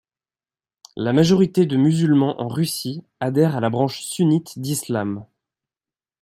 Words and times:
La 0.95 1.13
majorité 1.13 1.67
de 1.67 1.77
Musulmans 1.77 2.41
en 2.41 2.47
Russie 2.47 3.03
adhère 3.19 3.55
à 3.55 3.59
la 3.59 3.69
branche 3.69 4.01
Sunnite 4.01 4.57
d'Islam. 4.57 5.27